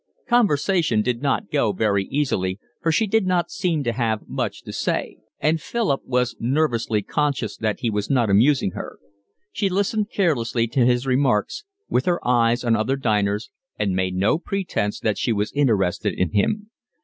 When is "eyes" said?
12.27-12.63